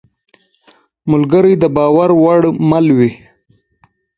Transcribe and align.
ملګری 1.11 1.53
د 1.59 1.63
باور 1.75 2.09
وړ 2.23 2.41
مل 2.69 2.85
وي. 2.97 3.11